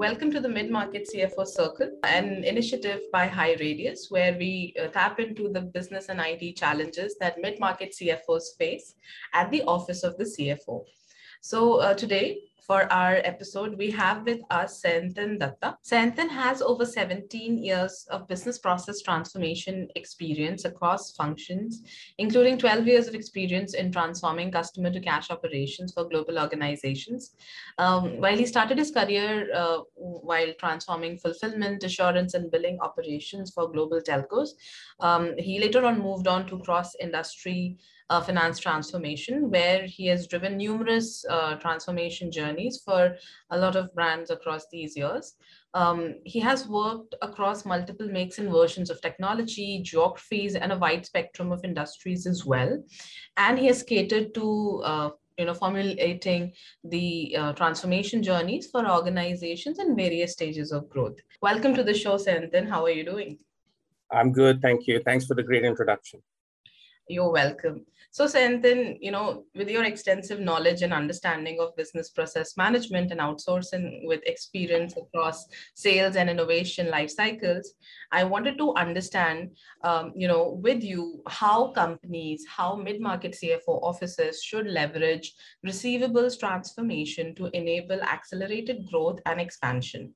[0.00, 5.20] Welcome to the Mid Market CFO Circle, an initiative by HighRadius, where we uh, tap
[5.20, 8.94] into the business and IT challenges that mid market CFOs face
[9.34, 10.86] at the office of the CFO.
[11.42, 15.78] So, uh, today for our episode, we have with us Sayantan Datta.
[15.82, 21.80] Sayantan has over 17 years of business process transformation experience across functions,
[22.18, 27.34] including 12 years of experience in transforming customer to cash operations for global organizations.
[27.78, 33.72] Um, while he started his career uh, while transforming fulfillment, assurance, and billing operations for
[33.72, 34.50] global telcos,
[35.00, 37.78] um, he later on moved on to cross industry
[38.10, 43.16] uh, finance transformation, where he has driven numerous uh, transformation journeys for
[43.50, 45.34] a lot of brands across these years.
[45.74, 51.06] Um, he has worked across multiple makes and versions of technology, geographies, and a wide
[51.06, 52.82] spectrum of industries as well.
[53.36, 56.52] And he has catered to uh, you know, formulating
[56.84, 61.16] the uh, transformation journeys for organizations in various stages of growth.
[61.40, 62.68] Welcome to the show, Sayantan.
[62.68, 63.38] How are you doing?
[64.12, 65.00] I'm good, thank you.
[65.02, 66.20] Thanks for the great introduction.
[67.10, 67.86] You're welcome.
[68.12, 73.18] So, Sayantan, you know, with your extensive knowledge and understanding of business process management and
[73.18, 75.44] outsourcing with experience across
[75.74, 77.74] sales and innovation life cycles,
[78.12, 84.40] I wanted to understand, um, you know, with you how companies, how mid-market CFO offices
[84.40, 85.34] should leverage
[85.66, 90.14] receivables transformation to enable accelerated growth and expansion.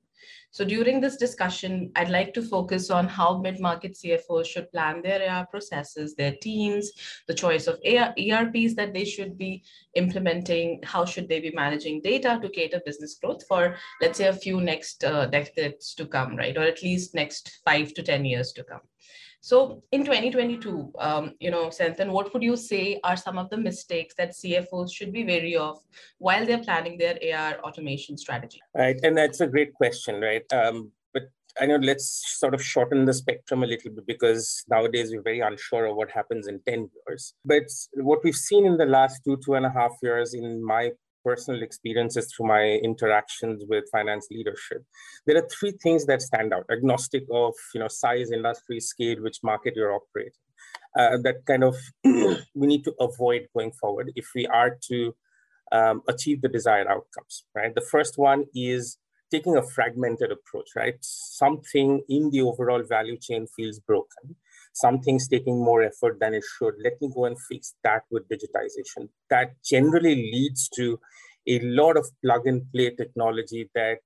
[0.51, 5.29] So during this discussion, I'd like to focus on how mid-market CFOs should plan their
[5.29, 6.91] AR processes, their teams,
[7.27, 9.63] the choice of AR, ERPs that they should be
[9.95, 14.33] implementing, how should they be managing data to cater business growth for, let's say, a
[14.33, 16.57] few next uh, decades to come, right?
[16.57, 18.81] Or at least next five to 10 years to come.
[19.45, 23.57] So in 2022, um, you know, Sayantan, what would you say are some of the
[23.57, 25.77] mistakes that CFOs should be wary of
[26.17, 28.59] while they're planning their AR automation strategy?
[28.73, 30.41] Right, and that's a great question, right?
[30.51, 31.29] Um, but
[31.61, 35.41] I know let's sort of shorten the spectrum a little bit because nowadays we're very
[35.41, 37.35] unsure of what happens in 10 years.
[37.45, 40.89] But what we've seen in the last two, two and a half years, in my
[41.25, 44.81] personal experiences through my interactions with finance leadership.
[45.25, 49.39] There are three things that stand out agnostic of you know size industry scale which
[49.43, 50.45] market you're operating
[50.97, 55.15] uh, that kind of we need to avoid going forward if we are to
[55.71, 57.73] um, achieve the desired outcomes right?
[57.75, 58.97] The first one is
[59.31, 60.95] taking a fragmented approach right?
[61.01, 64.35] Something in the overall value chain feels broken
[64.75, 66.75] something's taking more effort than it should.
[66.83, 69.09] Let me go and fix that with digitization.
[69.29, 70.99] That generally leads to
[71.47, 73.99] a lot of plug and play technology that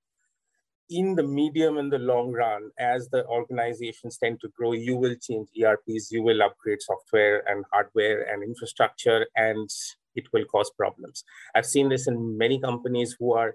[0.88, 5.14] in the medium and the long run, as the organizations tend to grow, you will
[5.20, 9.70] change ERPs, you will upgrade software and hardware and infrastructure, and
[10.16, 11.22] it will cause problems.
[11.54, 13.54] I've seen this in many companies who are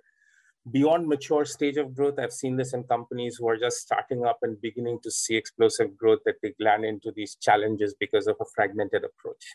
[0.71, 4.39] beyond mature stage of growth i've seen this in companies who are just starting up
[4.41, 8.45] and beginning to see explosive growth that they land into these challenges because of a
[8.55, 9.45] fragmented approach.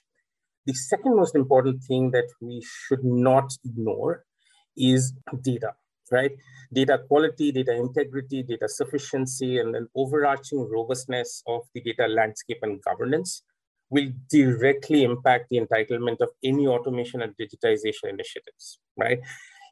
[0.66, 4.24] The second most important thing that we should not ignore
[4.76, 5.12] is
[5.42, 5.72] data
[6.12, 6.32] right?
[6.72, 12.82] Data quality data integrity data sufficiency and an overarching robustness of the data landscape and
[12.82, 13.42] governance
[13.90, 19.18] will directly impact the entitlement of any automation and digitization initiatives right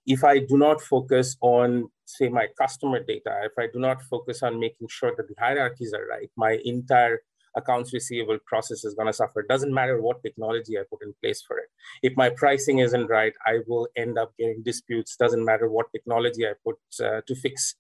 [0.08, 4.42] if I do not focus on, say, my customer data, if I do not focus
[4.42, 7.20] on making sure that the hierarchies are right, my entire
[7.54, 9.41] accounts receivable process is going to suffer.
[9.41, 11.69] It doesn't matter what technology I put in place for it.
[12.02, 15.14] If my pricing isn't right, I will end up getting disputes.
[15.16, 17.75] Doesn't matter what technology I put uh, to fix,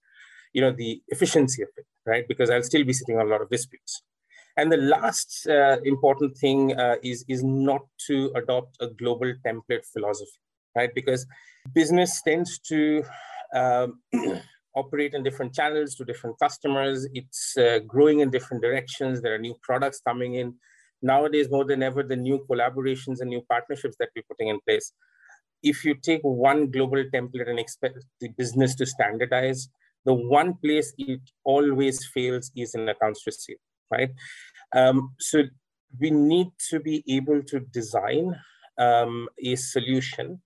[0.52, 2.24] you know, the efficiency of it, right?
[2.28, 4.02] Because I'll still be sitting on a lot of disputes.
[4.58, 9.86] And the last uh, important thing uh, is, is not to adopt a global template
[9.86, 10.40] philosophy
[10.78, 10.94] right?
[10.94, 11.26] Because
[11.80, 13.02] business tends to
[13.60, 14.00] um,
[14.82, 16.98] operate in different channels to different customers.
[17.20, 19.20] It's uh, growing in different directions.
[19.20, 20.54] There are new products coming in.
[21.02, 24.92] Nowadays, more than ever, the new collaborations and new partnerships that we're putting in place.
[25.62, 29.68] If you take one global template and expect the business to standardize,
[30.04, 34.10] the one place it always fails is in accounts receivable, right?
[34.74, 35.42] Um, so
[36.00, 38.34] we need to be able to design
[38.78, 40.40] um, a solution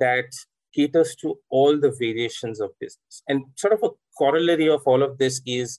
[0.00, 0.26] that
[0.74, 3.22] caters to all the variations of business.
[3.28, 5.78] And sort of a corollary of all of this is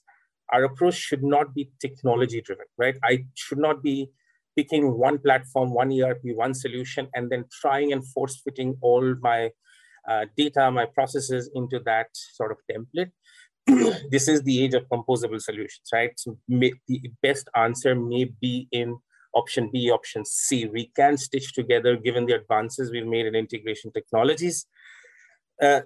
[0.52, 2.96] our approach should not be technology driven, right?
[3.04, 4.10] I should not be
[4.56, 9.50] picking one platform, one ERP, one solution, and then trying and force fitting all my
[10.08, 13.10] uh, data, my processes into that sort of template.
[14.10, 16.12] this is the age of composable solutions, right?
[16.16, 18.96] So may, the best answer may be in
[19.36, 20.66] option B, option C.
[20.66, 24.66] We can stitch together given the advances we've made in integration technologies.
[25.62, 25.82] Uh,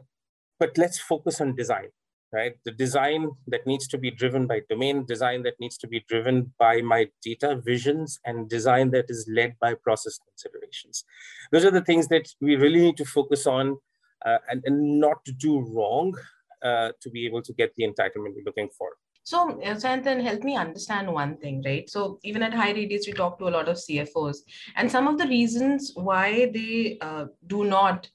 [0.59, 1.89] but let's focus on design,
[2.33, 2.55] right?
[2.65, 6.53] The design that needs to be driven by domain, design that needs to be driven
[6.59, 11.05] by my data visions, and design that is led by process considerations.
[11.53, 13.79] Those are the things that we really need to focus on
[14.25, 16.15] uh, and, and not do wrong
[16.63, 18.91] uh, to be able to get the entitlement we're looking for.
[19.23, 21.89] So, uh, Santan, help me understand one thing, right?
[21.89, 24.39] So, even at HighRadius, we talk to a lot of CFOs,
[24.77, 28.09] and some of the reasons why they uh, do not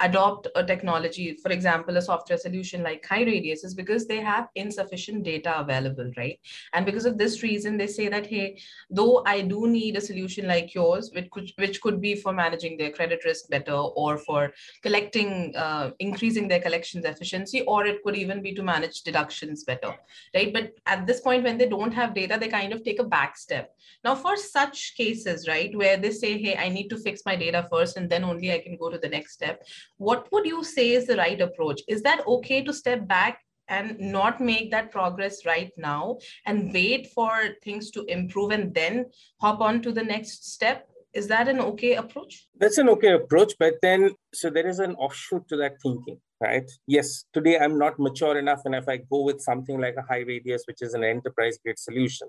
[0.00, 5.24] adopt a technology, for example, a software solution like HighRadius, is because they have insufficient
[5.24, 6.38] data available, right?
[6.72, 8.60] And because of this reason, they say that, hey,
[8.90, 12.76] though I do need a solution like yours, which could, which could be for managing
[12.76, 14.52] their credit risk better or for
[14.82, 19.94] collecting, uh, increasing their collections efficiency, or it could even be to manage deductions better,
[20.34, 20.52] right?
[20.52, 23.36] But at this point, when they don't have data, they kind of take a back
[23.36, 23.74] step.
[24.04, 27.66] Now, for such cases, right, where they say, hey, I need to fix my data
[27.70, 29.64] first, and then only I can go to the next step
[29.98, 31.82] what would you say is the right approach?
[31.88, 37.08] Is that okay to step back and not make that progress right now and wait
[37.14, 39.06] for things to improve and then
[39.40, 40.88] hop on to the next step?
[41.14, 42.46] Is that an okay approach?
[42.58, 46.70] That's an okay approach, but then so there is an offshoot to that thinking, right?
[46.86, 50.60] Yes, today I'm not mature enough, and if I go with something like a HighRadius
[50.66, 52.28] which is an enterprise grade solution,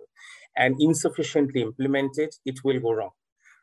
[0.56, 3.12] and insufficiently implement it, it will go wrong,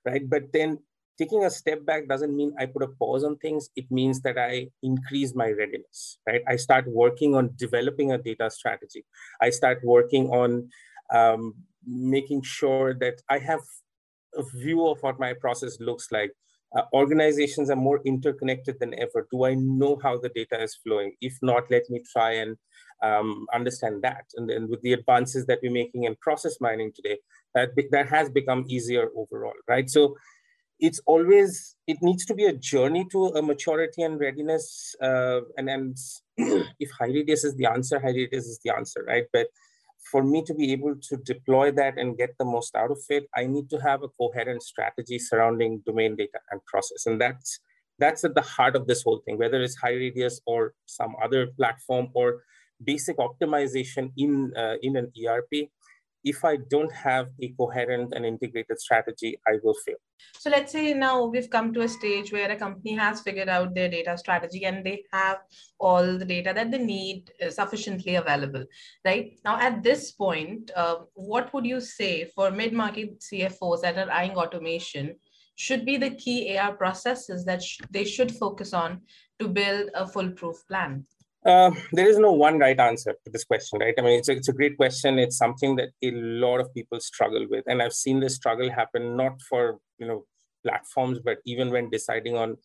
[0.05, 0.29] right?
[0.29, 0.79] But then
[1.19, 3.71] taking a step back doesn't mean I put a pause on things.
[3.77, 6.43] It means that I increase my readiness, right?
[6.49, 9.05] I start working on developing a data strategy.
[9.41, 10.69] I start working on
[11.13, 11.55] um,
[11.87, 13.61] making sure that I have
[14.35, 16.33] a view of what my process looks like.
[16.77, 19.27] Uh, organizations are more interconnected than ever.
[19.31, 21.13] Do I know how the data is flowing?
[21.21, 22.57] If not, let me try and
[23.03, 24.25] um, understand that.
[24.35, 27.19] And then with the advances that we're making in process mining today,
[27.55, 29.89] that, that has become easier overall, right?
[29.89, 30.17] So
[30.79, 35.71] it's always it needs to be a journey to a maturity and readiness uh, and
[35.71, 35.97] and
[36.79, 39.25] if HighRadius is the answer HighRadius is the answer right?
[39.33, 39.49] But
[40.11, 43.25] for me to be able to deploy that and get the most out of it
[43.35, 47.07] i need to have a coherent strategy surrounding domain data and process.
[47.07, 47.59] And that's
[47.99, 52.09] that's at the heart of this whole thing whether it's HighRadius or some other platform
[52.15, 52.43] or
[52.85, 55.53] basic optimization in uh, in an erp
[56.27, 59.95] if I don't have a coherent and integrated strategy, I will fail.
[60.37, 63.75] So let's say now we've come to a stage where a company has figured out
[63.75, 65.39] their data strategy and they have
[65.79, 68.65] all the data that they need uh, sufficiently available,
[69.05, 69.39] right?
[69.45, 74.37] Now, at this point, uh, what would you say for mid-market CFOs that are eyeing
[74.37, 75.15] automation
[75.55, 79.01] should be the key AR processes that sh they should focus on
[79.39, 81.07] to build a foolproof plan?
[81.47, 83.95] Uh, there is no one right answer to this question, right?
[83.97, 85.19] I mean, it's a, it's a great question.
[85.19, 89.17] It's something that a lot of people struggle with, and I've seen this struggle happen
[89.17, 90.25] not for you know
[90.65, 92.57] platforms, but even when deciding on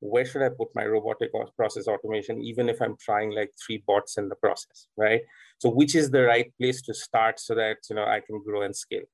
[0.00, 4.16] where should I put my robotic process automation, even if I'm trying like three bots
[4.16, 5.20] in the process, right?
[5.58, 8.62] So, which is the right place to start so that you know I can grow
[8.62, 9.04] and scale?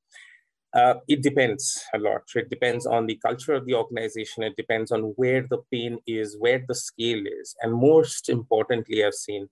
[0.78, 1.62] Uh, it depends
[1.94, 2.24] a lot.
[2.42, 4.42] It depends on the culture of the organization.
[4.48, 7.56] It depends on where the pain is, where the scale is.
[7.62, 9.48] And most importantly, I've seen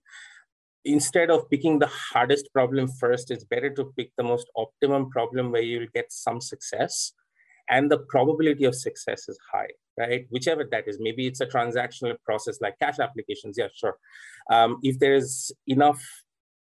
[0.85, 5.51] instead of picking the hardest problem first, it's better to pick the most optimum problem
[5.51, 7.13] where you'll get some success.
[7.69, 10.25] And the probability of success is high, right?
[10.29, 10.97] Whichever that is.
[11.07, 13.57] Maybe it's a transactional process like cash applications.
[13.57, 13.97] Yeah, sure.
[14.49, 16.01] Um, if there is enough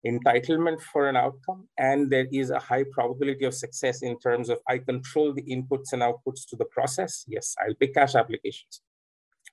[0.06, 4.58] entitlement for an outcome and there is a high probability of success in terms of
[4.68, 8.80] I control the inputs and outputs to the process, yes, I'll pick cash applications.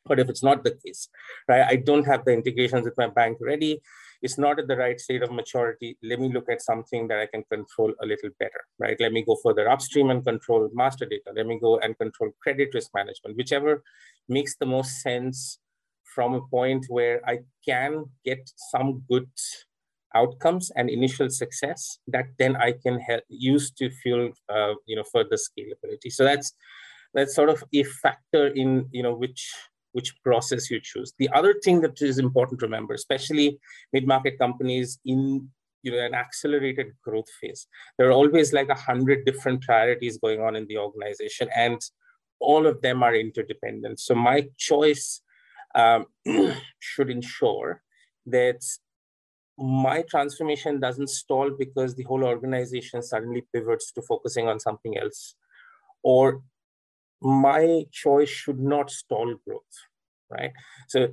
[0.06, 1.10] But if it's not the case,
[1.50, 3.82] right, I don't have the integrations with my bank ready,
[4.22, 7.27] it's not at the right state of maturity, let me look at something that I
[7.27, 8.98] can control a little better, right?
[9.00, 11.34] Let me go further upstream and control master data.
[11.36, 13.84] Let me go and control credit risk management, whichever
[14.30, 15.60] makes the most sense
[16.04, 19.30] from a point where I can get some good
[20.21, 25.05] outcomes and initial success that then I can help, use to fuel uh, you know
[25.13, 26.09] further scalability.
[26.17, 26.53] So that's
[27.13, 29.41] that's sort of a factor in you know which
[29.97, 31.13] which process you choose.
[31.17, 33.59] The other thing that is important to remember, especially
[33.93, 35.50] mid-market companies in
[35.83, 40.41] you know an accelerated growth phase, there are always like a hundred different priorities going
[40.41, 41.79] on in the organization, and
[42.39, 44.00] all of them are interdependent.
[44.00, 45.21] So my choice
[45.75, 46.05] um,
[46.79, 47.81] should ensure
[48.27, 48.62] that
[49.58, 55.36] my transformation doesn't stall because the whole organization suddenly pivots to focusing on something else.
[56.04, 56.42] Or
[57.22, 59.64] my choice should not stall growth
[60.30, 60.52] right?
[60.88, 61.10] So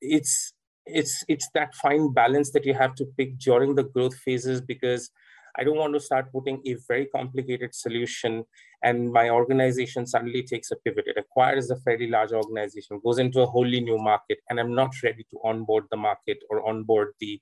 [0.00, 0.52] it's
[0.84, 5.10] it's it's that fine balance that you have to pick during the growth phases because
[5.58, 8.44] i don't want to start putting a very complicated solution
[8.84, 11.06] and my organization suddenly takes a pivot.
[11.08, 14.92] It acquires a fairly large organization goes into a wholly new market and i'm not
[15.02, 17.40] ready to onboard the market or onboard the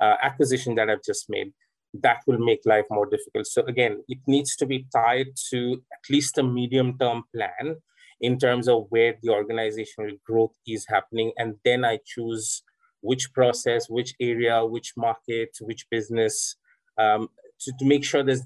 [0.00, 1.52] uh, acquisition that I've just made,
[2.02, 3.46] that will make life more difficult.
[3.46, 7.76] So again, it needs to be tied to at least a medium term plan
[8.20, 11.32] in terms of where the organizational growth is happening.
[11.36, 12.62] And then I choose
[13.00, 16.56] which process, which area, which market, which business
[16.98, 17.28] um,
[17.60, 18.44] to, to make sure there's,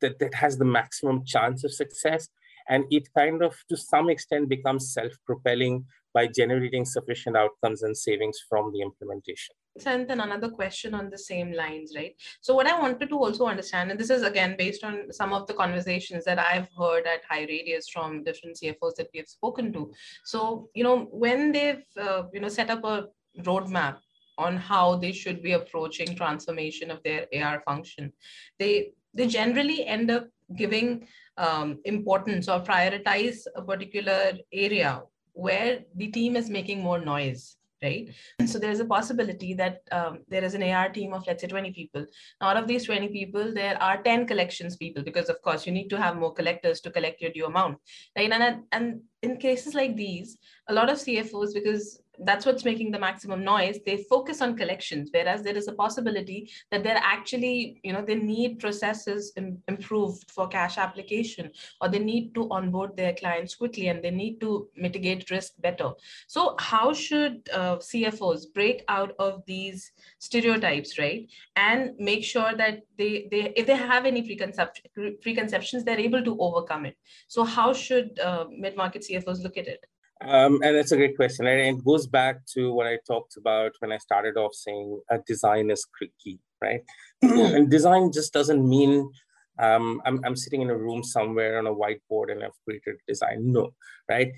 [0.00, 2.28] that that has the maximum chance of success.
[2.68, 7.96] And it kind of, to some extent, becomes self propelling by generating sufficient outcomes and
[7.96, 9.54] savings from the implementation.
[9.86, 12.14] And then another question on the same lines, right?
[12.40, 15.46] So, what I wanted to also understand, and this is again based on some of
[15.46, 19.90] the conversations that I've heard at HighRadius from different CFOs that we have spoken to.
[20.24, 23.06] So, you know, when they've, uh, you know, set up a
[23.40, 23.96] roadmap
[24.36, 28.12] on how they should be approaching transformation of their AR function,
[28.58, 31.06] they they generally end up giving
[31.38, 35.02] um, importance or prioritize a particular area
[35.32, 38.08] where the team is making more noise right?
[38.46, 41.72] So there's a possibility that um, there is an AR team of, let's say, 20
[41.72, 42.06] people.
[42.40, 45.72] Now, Out of these 20 people, there are 10 collections people, because of course you
[45.72, 47.78] need to have more collectors to collect your due amount,
[48.16, 48.30] right?
[48.30, 50.36] And, and in cases like these,
[50.68, 53.78] a lot of CFOs, because that's what's making the maximum noise.
[53.84, 58.14] They focus on collections whereas there is a possibility that they're actually you know they
[58.14, 61.50] need processes Im- improved for cash application
[61.80, 65.90] or they need to onboard their clients quickly and they need to mitigate risk better.
[66.26, 71.28] So how should uh, cfos break out of these stereotypes right?
[71.56, 74.84] And make sure that they they if they have any preconception
[75.22, 76.96] preconceptions they're able to overcome it.
[77.28, 79.84] So how should uh, mid-market cfos look at it
[80.26, 81.46] um, and that's a great question.
[81.46, 85.18] And it goes back to what I talked about when I started off saying a
[85.18, 85.86] design is
[86.22, 86.82] key, right?
[87.22, 89.10] and design just doesn't mean
[89.58, 93.52] um, I'm, I'm sitting in a room somewhere on a whiteboard and I've created design.
[93.52, 93.74] No,
[94.08, 94.32] right?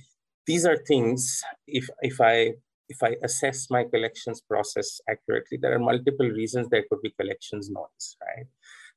[0.47, 2.55] These are things, if, if I
[2.89, 7.71] if I assess my collections process accurately, there are multiple reasons there could be collections
[7.71, 8.47] noise, right?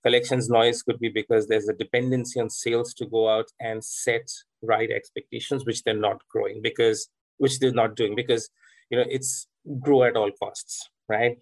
[0.03, 4.29] Collections noise could be because there's a dependency on sales to go out and set
[4.61, 8.49] right expectations, which they're not growing because, which they're not doing because,
[8.89, 9.47] you know, it's
[9.79, 11.37] grow at all costs, right?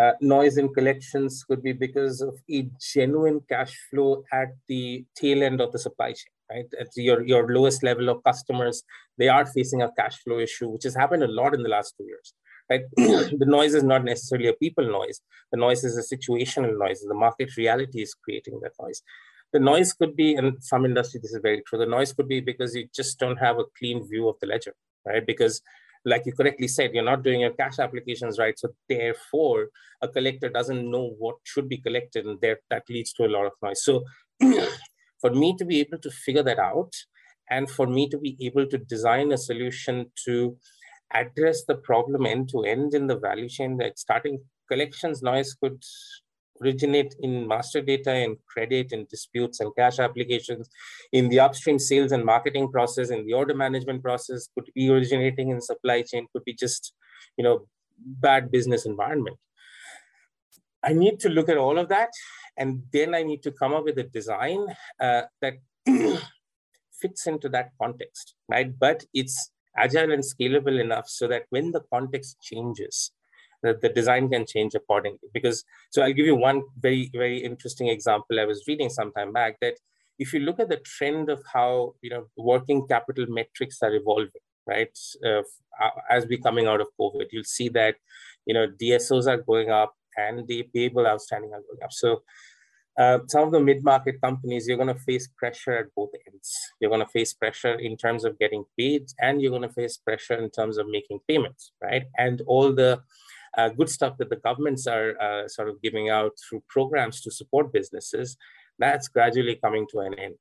[0.00, 5.42] Uh, noise in collections could be because of a genuine cash flow at the tail
[5.42, 6.66] end of the supply chain, right?
[6.80, 8.82] At your, your lowest level of customers,
[9.18, 11.94] they are facing a cash flow issue, which has happened a lot in the last
[11.96, 12.34] two years
[12.70, 12.82] right?
[12.96, 15.20] the noise is not necessarily a people noise.
[15.52, 17.04] The noise is a situational noise.
[17.06, 19.02] The market reality is creating that noise.
[19.54, 21.78] The noise could be, in some industry, this is very true.
[21.78, 24.74] The noise could be because you just don't have a clean view of the ledger,
[25.06, 25.24] right?
[25.24, 25.62] Because
[26.04, 28.58] like you correctly said, you're not doing your cash applications right.
[28.58, 29.68] So therefore,
[30.02, 33.46] a collector doesn't know what should be collected, and there that leads to a lot
[33.46, 33.84] of noise.
[33.84, 34.02] So
[35.20, 36.92] for me to be able to figure that out,
[37.48, 40.56] and for me to be able to design a solution to
[41.12, 45.80] address the problem end to end in the value chain that starting collections noise could
[46.62, 50.68] originate in master data and credit and disputes and cash applications
[51.12, 55.50] in the upstream sales and marketing process in the order management process could be originating
[55.50, 56.94] in supply chain could be just
[57.36, 57.66] you know
[57.98, 59.36] bad business environment.
[60.82, 62.10] I need to look at all of that
[62.56, 64.64] and then i need to come up with a design
[65.00, 65.54] uh, that
[67.00, 68.78] fits into that context right?
[68.78, 73.12] But it's agile and scalable enough so that when the context changes,
[73.64, 75.28] the, the design can change accordingly.
[75.32, 78.38] Because, so I'll give you one very, very interesting example.
[78.38, 79.74] I was reading some time back that
[80.18, 84.44] if you look at the trend of how, you know, working capital metrics are evolving,
[84.66, 84.96] right?
[85.26, 85.42] Uh,
[86.10, 87.96] as we're coming out of COVID, you'll see that,
[88.46, 91.92] you know, DSOs are going up and the payable outstanding are going up.
[91.92, 92.22] So
[92.96, 96.54] uh, some of the mid-market companies, you're going to face pressure at both ends.
[96.80, 99.96] You're going to face pressure in terms of getting paid, and you're going to face
[99.96, 102.04] pressure in terms of making payments, right?
[102.18, 103.02] And all the
[103.56, 107.30] uh, good stuff that the governments are uh, sort of giving out through programs to
[107.30, 108.36] support businesses,
[108.78, 110.38] that's gradually coming to an end,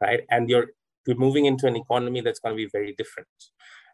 [0.00, 0.20] right?
[0.30, 0.68] And you're,
[1.06, 3.28] you're moving into an economy that's going to be very different.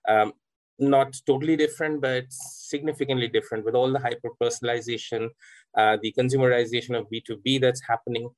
[0.08, 0.32] Um,
[0.78, 5.28] not totally different, but significantly different with all the hyper personalization,
[5.76, 8.28] uh, the consumerization of B2B that's happening.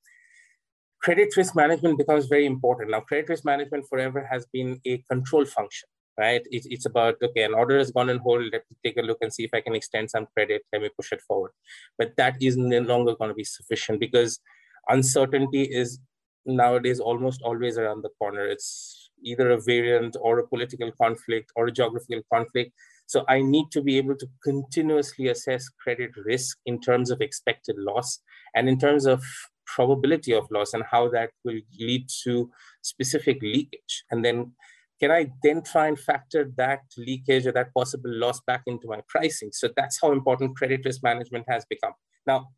[1.03, 2.91] Credit risk management becomes very important.
[2.91, 5.89] Now, credit risk management forever has been a control function,
[6.19, 6.43] right?
[6.51, 8.43] It, it's about, okay, an order has gone on hold.
[8.53, 10.63] Let me take a look and see if I can extend some credit.
[10.73, 11.53] Let me push it forward.
[11.99, 14.41] But that is no longer going to be sufficient because
[14.89, 15.99] uncertainty is
[16.47, 18.47] nowadays almost always around the corner.
[18.47, 22.73] It's either a variant or a political conflict or a geographical conflict.
[23.07, 27.77] So I need to be able to continuously assess credit risk in terms of expected
[27.79, 28.21] loss
[28.55, 29.23] and in terms of
[29.67, 32.51] probability of loss and how that will lead to
[32.83, 34.05] specific leakage.
[34.11, 34.53] And then
[35.01, 39.01] can I then try and factor that leakage or that possible loss back into my
[39.09, 39.51] pricing?
[39.53, 41.93] So that's how important credit risk management has become.
[42.27, 42.49] Now,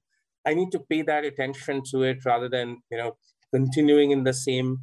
[0.46, 3.16] I need to pay that attention to it rather than you know
[3.54, 4.80] continuing in the same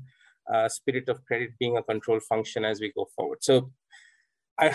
[0.54, 3.40] uh, spirit of credit being a control function as we go forward.
[3.42, 3.72] So
[4.58, 4.74] I,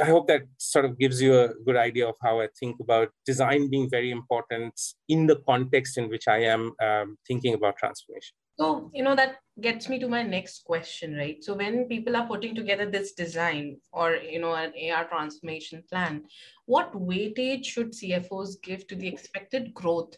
[0.00, 3.10] I hope that sort of gives you a good idea of how I think about
[3.26, 8.34] design being very important in the context in which I am um, thinking about transformation.
[8.60, 11.42] So, you know, that gets me to my next question, right?
[11.42, 16.24] So, when people are putting together this design or, you know, an AR transformation plan,
[16.66, 20.14] what weightage should CFOs give to the expected growth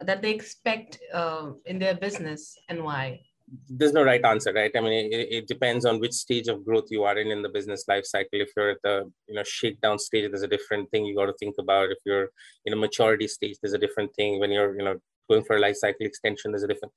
[0.00, 3.20] that they expect uh, in their business and why?
[3.68, 4.72] There's no right answer, right?
[4.74, 7.48] I mean, it, it, depends on which stage of growth you are in in the
[7.48, 8.40] business life cycle.
[8.40, 11.34] If you're at the you know shakedown stage, there's a different thing you got to
[11.34, 11.92] think about.
[11.92, 12.30] If you're
[12.64, 14.40] in a maturity stage, there's a different thing.
[14.40, 14.96] When you're you know
[15.30, 16.92] going for a life cycle extension, there's a different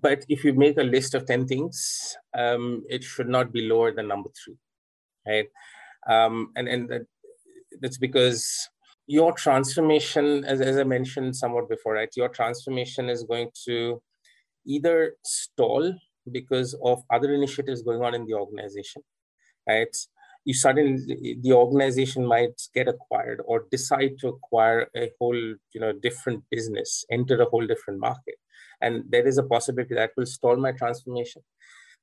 [0.00, 3.92] but if you make a list of 10 things, um, it should not be lower
[3.92, 4.56] than number three,
[5.26, 5.48] right?
[6.08, 7.02] Um, and and that,
[7.80, 8.68] that's because
[9.06, 12.08] your transformation, as, as I mentioned somewhat before, right?
[12.16, 14.00] Your transformation is going to
[14.64, 15.92] either stall
[16.30, 19.02] because of other initiatives going on in the organization,
[19.68, 19.94] right?
[20.44, 25.92] You suddenly, the organization might get acquired or decide to acquire a whole, you know,
[25.92, 28.36] different business, enter a whole different market
[28.82, 31.42] and there is a possibility that will stall my transformation.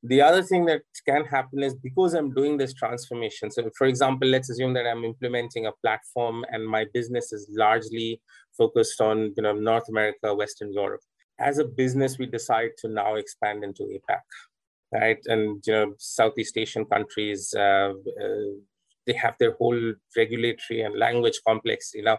[0.02, 4.28] The other thing that can happen is because i'm doing this transformation so for example
[4.30, 8.22] let's assume that i'm implementing a platform and my business is largely
[8.58, 11.02] focused on you know north america western europe.
[11.40, 14.22] As a business we decide to now expand into apac
[14.94, 15.20] right?
[15.26, 17.92] And you know southeast asian countries uh,
[18.24, 18.52] uh,
[19.06, 22.18] they have their whole regulatory and language complex you know.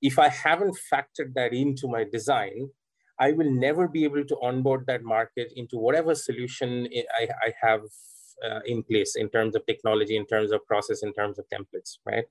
[0.00, 2.70] If i haven't factored that into my design
[3.20, 7.82] I will never be able to onboard that market into whatever solution I, I have
[8.46, 11.98] uh, in place in terms of technology, in terms of process, in terms of templates,
[12.06, 12.24] right?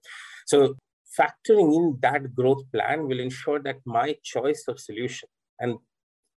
[0.45, 0.75] So
[1.19, 5.27] factoring in that growth plan will ensure that my choice of solution,
[5.59, 5.77] and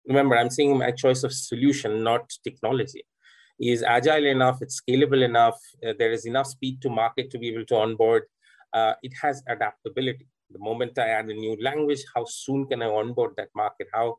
[0.06, 3.04] remember, I'm saying my choice of solution, not technology,
[3.60, 7.48] is agile enough, it's scalable enough, uh, there is enough speed to market to be
[7.48, 8.22] able to onboard.
[8.72, 12.86] Uh, it has adaptability the moment I add a new language, how soon can I
[12.86, 13.88] onboard that market?
[13.92, 14.16] How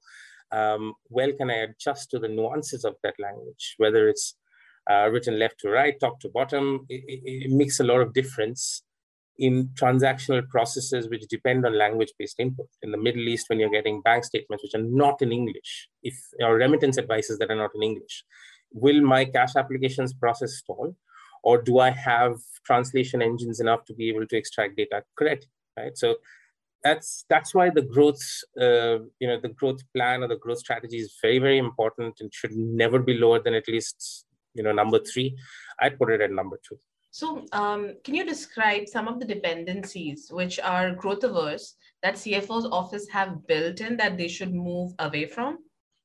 [0.51, 3.75] um, well can I adjust to the nuances of that language?
[3.77, 4.35] Whether it's
[4.89, 8.13] uh, written left to right, top to bottom, it, it, it, makes a lot of
[8.13, 8.83] difference
[9.37, 12.67] in transactional processes which depend on language-based input.
[12.81, 16.15] In the Middle East, when you're getting bank statements which are not in English, if
[16.41, 18.23] or remittance advices that are not in English,
[18.71, 20.95] will my cash applications process stall?
[21.41, 25.47] Or do I have translation engines enough to be able to extract data correctly?
[25.79, 25.97] Right?
[25.97, 26.15] So
[26.83, 28.21] that's that's why the growth,
[28.59, 32.33] uh, you know, the growth plan or the growth strategy is very very important and
[32.33, 35.37] should never be lower than at least you know number three.
[35.79, 36.79] I'd put it at number two.
[37.11, 42.67] So, um, can you describe some of the dependencies which are growth averse that CFO's
[42.71, 45.57] office have built in that they should move away from?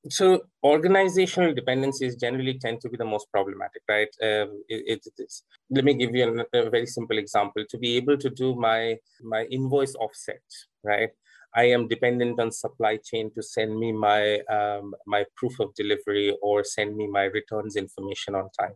[0.08, 4.08] So organizational dependencies generally tend to be the most problematic right?
[4.22, 5.32] Uh, it, it,
[5.70, 7.64] let me give you a, a very simple example.
[7.68, 10.42] To be able to do my my invoice offset
[10.82, 11.10] right?
[11.56, 16.36] I am dependent on supply chain to send me my um, my proof of delivery
[16.42, 18.74] or send me my returns information on time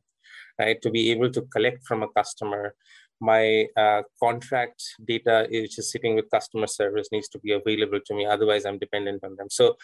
[0.58, 0.80] right?
[0.82, 2.74] To be able to collect from a customer
[3.20, 8.14] my uh, contract data which is sitting with customer service needs to be available to
[8.14, 8.24] me.
[8.24, 9.48] Otherwise i'm dependent on them.
[9.50, 9.76] So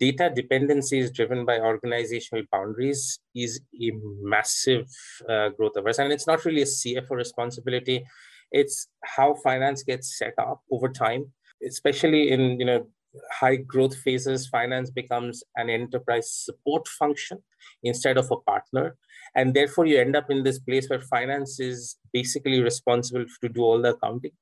[0.00, 4.86] data dependency is driven by organizational boundaries is a massive
[5.28, 8.04] uh, growth averse and it's not really a cfo responsibility.
[8.50, 11.32] It's how finance gets set up over time
[11.64, 12.86] especially in you know
[13.30, 17.38] high growth phases finance becomes an enterprise support function
[17.82, 18.96] instead of a partner.
[19.34, 23.62] And therefore you end up in this place where finance is basically responsible to do
[23.62, 24.32] all the accounting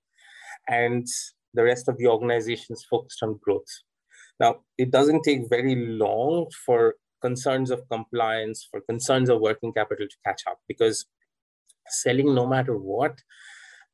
[0.69, 1.07] and
[1.55, 3.69] the rest of the organization is focused on growth
[4.41, 10.07] now, it doesn't take very long for concerns of compliance, for concerns of working capital
[10.09, 11.05] to catch up because
[11.89, 13.19] selling no matter what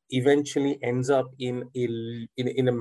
[0.09, 1.87] eventually ends up in a,
[2.37, 2.73] in, in, a,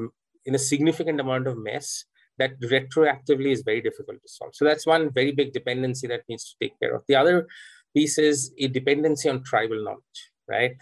[0.45, 2.05] in a significant amount of mess
[2.39, 4.55] that retroactively is very difficult to solve.
[4.55, 7.03] So that's one very big dependency that needs to take care of.
[7.09, 7.49] The other
[7.97, 10.73] piece is a dependency on tribal knowledge, right?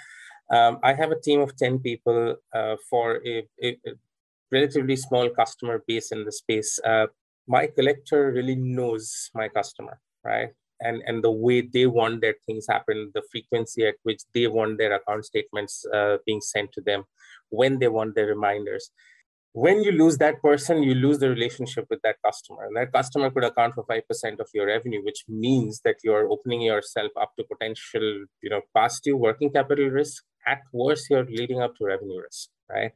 [0.52, 3.78] Um, I have a team of 10 people uh, for a, a,
[4.56, 7.06] relatively small customer base in the space, uh,
[7.46, 10.50] my collector really knows my customer, right?
[10.80, 14.78] And, and the way they want their things happen, the frequency at which they want
[14.78, 17.04] their account statements uh, being sent to them,
[17.50, 18.90] when they want their reminders.
[19.64, 22.64] when you lose that person, you lose the relationship with that customer.
[22.66, 26.62] And that customer could account for 5% of your revenue, which means that you're opening
[26.62, 28.02] yourself up to potential,
[28.42, 30.24] you know, past due working capital risk.
[30.46, 32.92] At worst, you're leading up to revenue risk, right?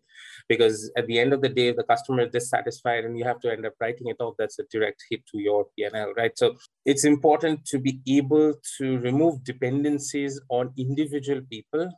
[0.48, 3.50] Because at the end of the day, the customer is dissatisfied and you have to
[3.50, 4.34] end up writing it off.
[4.38, 6.36] That's a direct hit to your PNL, right?
[6.36, 11.90] So it's important to be able to remove dependencies on individual people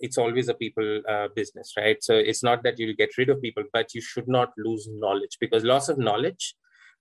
[0.00, 1.96] it's always a people uh, business, right?
[2.02, 5.38] So it's not that you'll get rid of people, but you should not lose knowledge
[5.40, 6.54] because loss of knowledge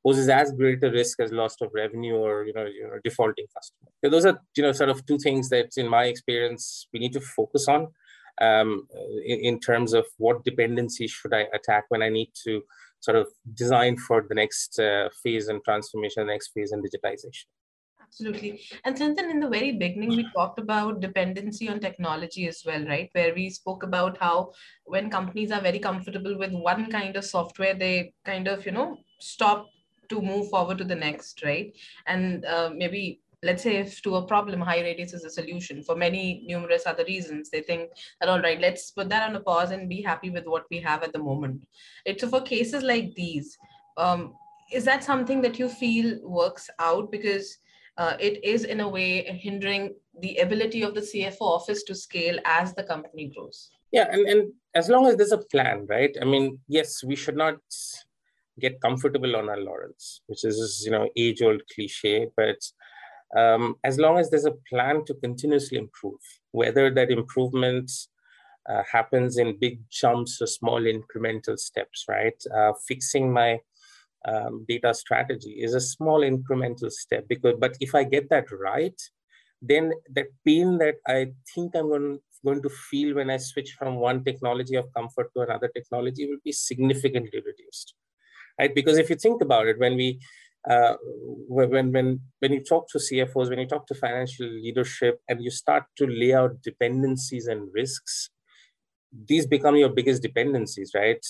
[0.06, 3.46] poses as great a risk as loss of revenue or you know, you know defaulting
[3.56, 3.90] customer.
[4.04, 7.14] So those are you know sort of two things that, in my experience, we need
[7.14, 7.88] to focus on
[8.42, 8.88] um,
[9.26, 12.62] in, in terms of what dependency should I attack when I need to
[13.00, 17.46] sort of design for the next uh, phase and transformation, the next phase in digitization.
[18.02, 18.62] Absolutely.
[18.86, 22.86] And since then, in the very beginning, we talked about dependency on technology as well,
[22.86, 23.10] right?
[23.14, 24.52] Where we spoke about how
[24.86, 28.98] when companies are very comfortable with one kind of software, they kind of, you know,
[29.20, 29.68] stop
[30.10, 31.74] to move forward to the next, right?
[32.06, 36.44] And uh, maybe let's say if to a problem HighRadius is a solution for many
[36.48, 39.90] numerous other reasons they think that all right let's put that on a pause and
[39.90, 41.62] be happy with what we have at the moment
[42.06, 43.58] it's so for cases like these
[43.98, 44.34] um,
[44.72, 47.58] is that something that you feel works out because
[47.98, 52.40] uh, it is in a way hindering the ability of the CFO office to scale
[52.46, 53.70] as the company grows.
[53.92, 56.16] Yeah, and, and as long as there's a plan, right?
[56.20, 57.58] I mean, yes, we should not
[58.60, 62.58] get comfortable on our laurels, which is you know age-old cliche, but
[63.36, 66.20] um, as long as there's a plan to continuously improve,
[66.52, 67.92] whether that improvement
[68.70, 72.42] uh, happens in big jumps or small incremental steps, right?
[72.56, 73.60] Uh, fixing my
[74.26, 79.02] um, data strategy is a small incremental step because but if i get that right
[79.62, 83.96] then that pain that i think i'm going, going to feel when i switch from
[83.96, 87.96] one technology of comfort to another technology will be significantly reduced
[88.60, 90.20] right because if you think about it when we
[90.70, 90.94] uh,
[91.48, 95.52] when when when you talk to CFOs, when you talk to financial leadership, and you
[95.52, 98.30] start to lay out dependencies and risks,
[99.28, 101.24] these become your biggest dependencies, right?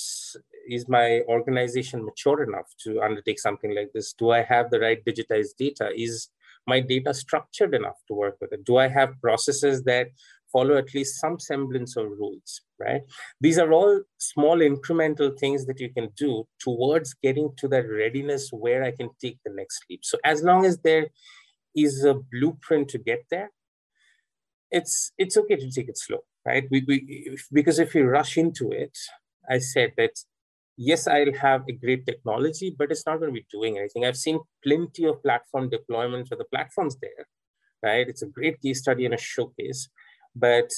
[0.68, 4.14] is my organization mature enough to undertake something like this?
[4.14, 5.90] Do I have the right digitized data?
[5.96, 6.30] Is
[6.66, 8.64] my data structured enough to work with it?
[8.64, 10.08] Do I have processes that
[10.54, 13.02] follow at least some semblance of rules, right?
[13.42, 18.50] These are all small incremental things that you can do towards getting to that readiness
[18.52, 20.06] where I can take the next leap.
[20.06, 21.08] So as long as there
[21.76, 23.52] is a blueprint to get there,
[24.72, 26.66] it's it's okay to take it slow, right?
[26.72, 28.98] We, we because if you rush into it,
[29.50, 30.14] I said that
[30.78, 34.06] yes, I'll have a great technology, but it's not going to be doing anything.
[34.06, 37.28] I've seen plenty of platform deployments where the platform's there,
[37.84, 38.08] right?
[38.08, 39.90] It's a great case study and a showcase,
[40.36, 40.70] but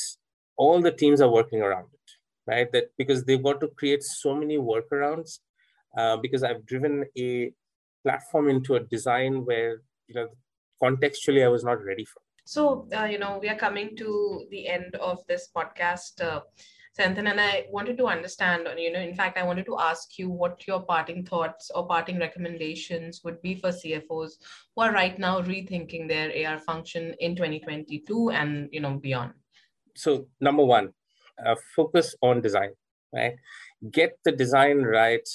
[0.57, 2.11] all the teams are working around it,
[2.47, 2.71] right?
[2.71, 5.39] That because they've got to create so many workarounds.
[5.97, 7.53] Uh, because I've driven a
[8.03, 10.27] platform into a design where you know
[10.83, 12.19] contextually I was not ready for.
[12.19, 12.49] It.
[12.49, 16.21] So uh, you know we are coming to the end of this podcast.
[16.21, 16.41] Uh,
[16.97, 20.29] Santhan, and I wanted to understand, you know, in fact, I wanted to ask you
[20.29, 24.35] what your parting thoughts or parting recommendations would be for CFOs
[24.73, 29.33] who are right now rethinking their AR function in 2022 and, you know, beyond.
[29.95, 30.89] So number one,
[31.43, 32.71] uh, focus on design,
[33.13, 33.35] right?
[33.91, 35.27] Get the design right.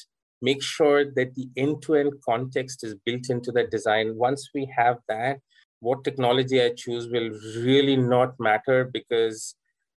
[0.42, 4.16] Make sure that the end-to-end context is built into that design.
[4.16, 5.40] Once we have that,
[5.80, 7.30] what technology I choose will
[7.62, 9.54] really not matter because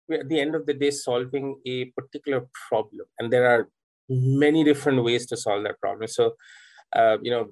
[0.08, 3.70] we're at the end of the day solving a particular problem and there are
[4.10, 6.34] many different ways to solve that problem so
[6.96, 7.50] uh, you know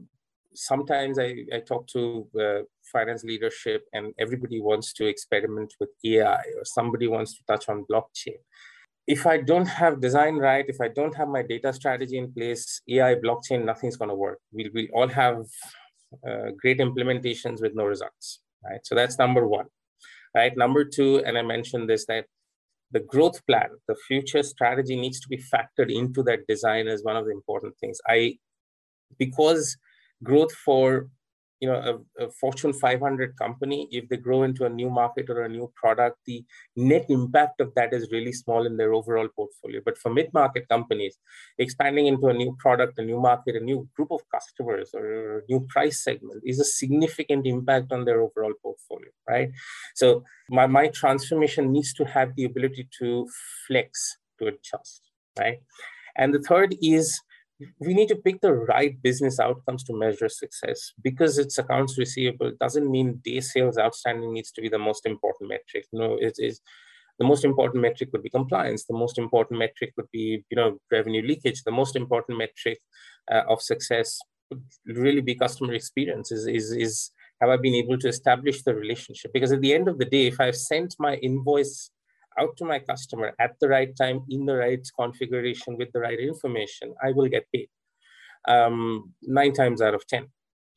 [0.53, 6.43] sometimes i, I talk to uh, finance leadership and everybody wants to experiment with ai
[6.57, 8.39] or somebody wants to touch on blockchain.
[9.07, 12.81] If i don't have design right if i don't have my data strategy in place
[12.89, 14.39] ai blockchain nothing's going to work.
[14.51, 15.45] We'll, we'll all have
[16.27, 18.81] uh, great implementations with no results right?
[18.83, 19.67] So that's number one
[20.35, 20.55] right?
[20.55, 22.25] Number two and i mentioned this that
[22.91, 27.15] the growth plan, the future strategy needs to be factored into that design as one
[27.15, 27.99] of the important things.
[28.07, 28.37] I,
[29.17, 29.77] because
[30.23, 31.09] growth for
[31.59, 35.43] you know a, a, fortune 500 company if they grow into a new market or
[35.43, 36.43] a new product the
[36.75, 39.81] net impact of that is really small in their overall portfolio.
[39.83, 41.17] But for mid-market companies
[41.57, 45.41] expanding into a new product a new market a new group of customers or a
[45.49, 49.49] new price segment is a significant impact on their overall portfolio right?
[49.95, 53.27] So my, my transformation needs to have the ability to
[53.67, 55.01] flex to adjust
[55.37, 55.59] right?
[56.15, 57.19] And the third is
[57.79, 60.93] we need to pick the right business outcomes to measure success.
[61.01, 65.49] Because it's accounts receivable doesn't mean day sales outstanding needs to be the most important
[65.49, 65.85] metric.
[65.91, 66.61] No it is
[67.19, 68.85] the most important metric would be compliance.
[68.85, 71.63] The most important metric would be you know revenue leakage.
[71.63, 72.79] The most important metric
[73.31, 74.19] uh, of success
[74.49, 78.73] would really be customer experience is, is is have i been able to establish the
[78.73, 79.31] relationship.
[79.33, 81.91] Because at the end of the day if i've sent my invoice
[82.39, 86.19] out to my customer at the right time in the right configuration with the right
[86.19, 87.69] information i will get paid
[88.47, 90.27] um, nine times out of ten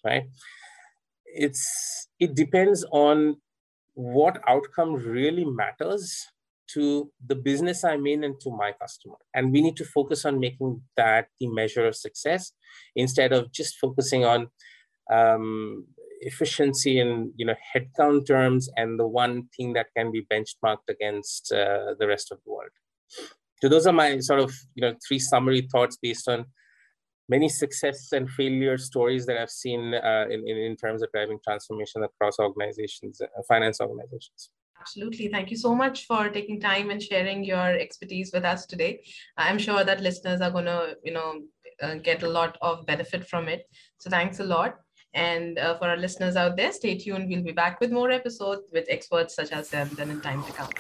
[0.05, 0.25] right
[1.27, 3.37] it's it depends on
[3.95, 6.27] what outcome really matters
[6.73, 9.17] to the business I'm in and to my customer.
[9.35, 12.53] And we need to focus on making that the measure of success
[12.97, 14.49] instead of just focusing on
[15.13, 15.87] um,
[16.23, 21.53] efficiency in you know headcount terms and the one thing that can be benchmarked against
[21.53, 22.71] uh, the rest of the world.
[23.61, 26.47] So those are my sort of you know three summary thoughts based on
[27.29, 31.39] many success and failure stories that I've seen uh, in, in, in terms of driving
[31.47, 34.51] transformation across organizations, uh, finance organizations.
[34.81, 35.29] Absolutely.
[35.29, 39.05] Thank you so much for taking time and sharing your expertise with us today.
[39.37, 41.43] I'm sure that listeners are going to, you know,
[41.81, 43.63] uh, get a lot of benefit from it.
[43.99, 44.79] So thanks a lot.
[45.15, 47.29] And uh, for our listeners out there, stay tuned.
[47.29, 50.53] We'll be back with more episodes with experts such as them then in time to
[50.53, 50.71] come.